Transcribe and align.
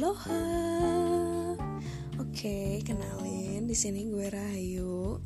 Aloha. 0.00 0.40
Oke, 2.16 2.80
kenalin 2.88 3.68
di 3.68 3.76
sini 3.76 4.08
gue 4.08 4.32
Rayu, 4.32 5.20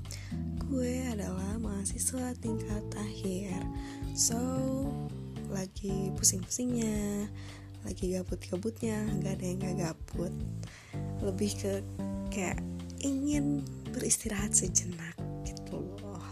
Gue 0.67 0.99
adalah 1.15 1.63
mahasiswa 1.63 2.35
tingkat 2.43 2.83
akhir. 2.99 3.55
So, 4.19 4.35
lagi 5.55 6.11
pusing-pusingnya, 6.19 7.31
lagi 7.87 8.19
gabut-gabutnya, 8.19 8.99
nggak 9.23 9.39
ada 9.39 9.45
yang 9.47 9.59
nggak 9.63 9.79
gabut. 9.79 10.35
Lebih 11.23 11.55
ke 11.55 11.73
kayak 12.35 12.59
ingin 12.99 13.63
beristirahat 13.95 14.59
sejenak 14.59 15.15
gitu 15.47 15.87
loh. 16.03 16.27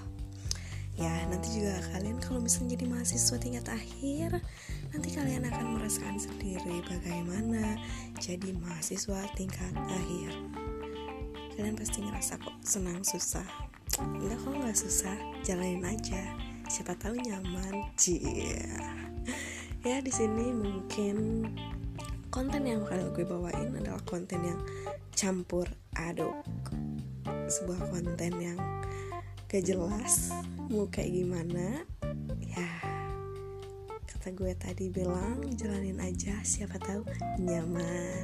Ya, 0.98 1.14
nanti 1.30 1.62
juga 1.62 1.78
kalian 1.94 2.18
kalau 2.18 2.42
misalnya 2.42 2.74
jadi 2.74 2.90
mahasiswa 2.90 3.38
tingkat 3.38 3.70
akhir, 3.70 4.42
nanti 4.90 5.08
kalian 5.14 5.46
akan 5.46 5.78
merasakan 5.78 6.18
sendiri 6.18 6.82
bagaimana 6.84 7.78
jadi 8.22 8.54
mahasiswa 8.54 9.26
tingkat 9.34 9.74
akhir. 9.74 10.30
Kalian 11.58 11.74
pasti 11.74 12.06
ngerasa 12.06 12.38
kok 12.38 12.54
senang 12.62 13.02
susah. 13.02 13.42
Enggak 13.98 14.38
kok 14.46 14.54
nggak 14.54 14.78
susah? 14.78 15.16
Jalanin 15.42 15.82
aja. 15.82 16.22
Siapa 16.70 16.94
tahu 17.02 17.18
nyaman. 17.18 17.90
Cia 17.98 19.02
ya 19.82 19.98
di 19.98 20.14
sini 20.14 20.54
mungkin 20.54 21.50
konten 22.30 22.62
yang 22.62 22.86
bakal 22.86 23.10
gue 23.10 23.26
bawain 23.26 23.74
adalah 23.74 23.98
konten 24.06 24.38
yang 24.46 24.60
campur 25.18 25.66
aduk. 25.98 26.46
Sebuah 27.26 27.90
konten 27.90 28.32
yang 28.38 28.58
gak 29.50 29.66
jelas 29.66 30.30
mau 30.70 30.86
kayak 30.88 31.10
gimana 31.10 31.82
kata 34.22 34.38
gue 34.38 34.54
tadi 34.54 34.86
bilang 34.86 35.42
jalanin 35.58 35.98
aja 35.98 36.38
siapa 36.46 36.78
tahu 36.78 37.02
nyaman. 37.42 38.22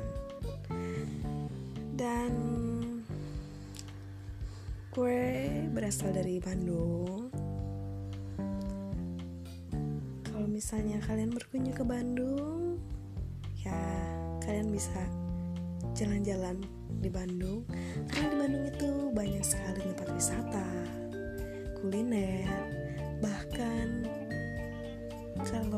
Dan 1.99 2.31
gue 4.95 5.27
berasal 5.75 6.15
dari 6.15 6.39
Bandung. 6.39 7.35
Kalau 10.23 10.47
misalnya 10.47 11.03
kalian 11.03 11.35
berkunjung 11.35 11.75
ke 11.75 11.83
Bandung 11.83 12.79
ya 13.67 13.83
kalian 14.47 14.71
bisa 14.71 15.03
jalan-jalan 15.99 16.63
di 17.03 17.11
Bandung. 17.11 17.67
Karena 18.07 18.31
di 18.31 18.37
Bandung 18.39 18.65
itu 18.71 18.91
banyak 19.19 19.43
sekali 19.43 19.83
tempat 19.99 20.15
wisata 20.15 20.67
kuliner 21.83 22.78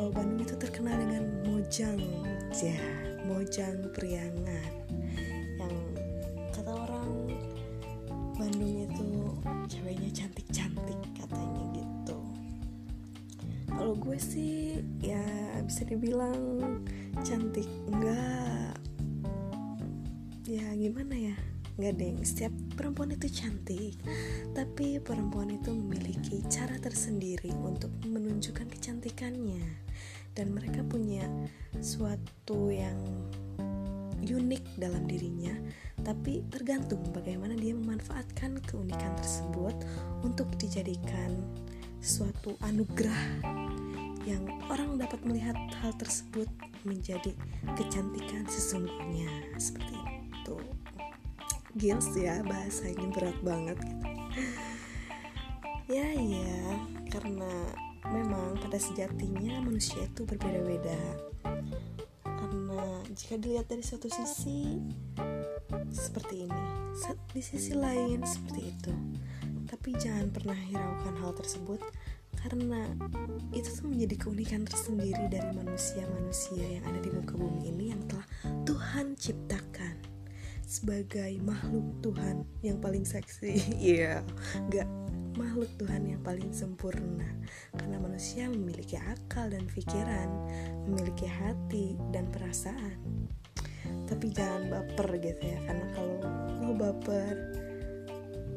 kalau 0.01 0.17
Bandung 0.17 0.41
itu 0.41 0.57
terkenal 0.57 0.97
dengan 0.97 1.29
Mojang 1.45 2.01
ya 2.57 2.81
Mojang 3.29 3.85
Priangan. 3.93 4.73
Yang 5.61 5.77
kata 6.57 6.73
orang 6.73 7.29
Bandung 8.33 8.89
itu 8.89 9.37
ceweknya 9.69 10.09
cantik-cantik 10.09 10.97
katanya 11.21 11.65
gitu. 11.77 12.17
Kalau 13.69 13.93
gue 13.93 14.17
sih 14.17 14.81
ya 15.05 15.21
bisa 15.69 15.85
dibilang 15.85 16.81
cantik. 17.21 17.69
Enggak. 17.93 18.81
Ya 20.49 20.65
gimana 20.81 21.13
ya 21.13 21.37
nggak 21.81 21.97
deng 21.97 22.21
setiap 22.21 22.53
perempuan 22.77 23.17
itu 23.17 23.33
cantik. 23.33 23.97
Tapi 24.53 25.01
perempuan 25.01 25.57
itu 25.57 25.73
memiliki 25.73 26.45
cara 26.53 26.77
tersendiri 26.77 27.49
untuk 27.65 27.89
menunjukkan 28.05 28.69
kecantikannya. 28.69 29.65
Dan 30.37 30.53
mereka 30.53 30.85
punya 30.85 31.25
suatu 31.81 32.69
yang 32.69 33.01
unik 34.21 34.77
dalam 34.77 35.09
dirinya, 35.09 35.57
tapi 36.05 36.45
tergantung 36.53 37.01
bagaimana 37.11 37.57
dia 37.57 37.73
memanfaatkan 37.73 38.61
keunikan 38.69 39.17
tersebut 39.17 39.73
untuk 40.21 40.47
dijadikan 40.61 41.41
suatu 42.05 42.57
anugerah 42.65 43.41
yang 44.29 44.45
orang 44.69 45.01
dapat 45.01 45.21
melihat 45.25 45.57
hal 45.81 45.97
tersebut 45.97 46.47
menjadi 46.85 47.33
kecantikan 47.77 48.45
sesungguhnya. 48.49 49.29
Seperti 49.57 49.97
itu. 49.97 50.57
Gils 51.79 52.11
ya 52.19 52.43
bahasanya 52.43 53.07
berat 53.15 53.39
banget 53.43 53.79
gitu. 53.83 54.07
Ya 55.91 56.07
ya, 56.15 56.79
karena 57.11 57.51
memang 58.15 58.59
pada 58.63 58.79
sejatinya 58.79 59.59
manusia 59.63 60.07
itu 60.07 60.23
berbeda-beda. 60.23 60.99
Jika 63.11 63.43
dilihat 63.43 63.67
dari 63.67 63.83
suatu 63.83 64.07
sisi 64.07 64.79
seperti 65.91 66.47
ini. 66.47 66.63
Di 67.35 67.43
sisi 67.43 67.75
lain 67.75 68.23
seperti 68.23 68.61
itu. 68.71 68.95
Tapi 69.67 69.95
jangan 69.99 70.31
pernah 70.31 70.55
hiraukan 70.55 71.15
hal 71.19 71.35
tersebut 71.35 71.83
karena 72.41 72.89
itu 73.53 73.69
tuh 73.69 73.87
menjadi 73.91 74.17
keunikan 74.17 74.65
tersendiri 74.65 75.29
dari 75.29 75.51
manusia-manusia 75.53 76.81
yang 76.81 76.85
ada 76.89 77.03
di 77.05 77.11
muka 77.13 77.37
bumi 77.37 77.69
ini 77.69 77.93
yang 77.93 78.01
telah 78.09 78.25
Tuhan 78.65 79.13
ciptakan 79.19 80.00
sebagai 80.71 81.35
makhluk 81.43 81.99
Tuhan 81.99 82.47
yang 82.63 82.79
paling 82.79 83.03
seksi. 83.03 83.59
Iya 83.83 84.23
yeah, 84.23 84.63
nggak 84.71 84.89
makhluk 85.35 85.67
Tuhan 85.83 86.07
yang 86.07 86.23
paling 86.23 86.55
sempurna. 86.55 87.27
Karena 87.75 87.99
manusia 87.99 88.47
memiliki 88.47 88.95
akal 88.95 89.51
dan 89.51 89.67
pikiran 89.67 90.31
memiliki 90.87 91.27
hati 91.27 91.99
dan 92.15 92.31
perasaan. 92.31 93.27
Tapi 94.07 94.31
jangan 94.31 94.71
baper 94.71 95.19
gitu 95.19 95.43
ya 95.43 95.59
karena 95.67 95.87
kalau 95.91 96.17
lo 96.63 96.71
baper 96.79 97.35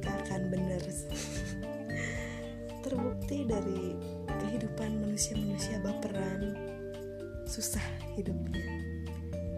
gak 0.05 0.13
akan 0.29 0.41
bener. 0.53 0.83
Terbukti 2.85 3.47
dari 3.49 3.97
kehidupan 4.27 5.01
manusia-manusia 5.01 5.81
baperan 5.81 6.53
susah 7.49 7.81
hidupnya. 8.13 8.69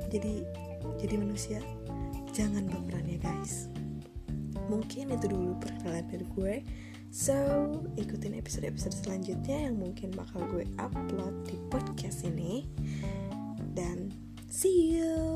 Jadi 0.07 0.45
jadi 1.01 1.15
manusia 1.17 1.59
jangan 2.35 2.67
baperan 2.67 3.07
ya 3.07 3.19
guys 3.23 3.71
mungkin 4.67 5.15
itu 5.15 5.31
dulu 5.31 5.55
perkenalan 5.63 6.03
dari 6.11 6.27
gue 6.35 6.55
So, 7.15 7.31
ikutin 7.95 8.35
episode-episode 8.35 8.91
selanjutnya 8.91 9.71
yang 9.71 9.79
mungkin 9.79 10.11
bakal 10.11 10.43
gue 10.51 10.67
upload 10.75 11.47
di 11.47 11.55
podcast 11.71 12.27
ini. 12.27 12.67
Dan 13.71 14.11
see 14.51 14.99
you. 14.99 15.34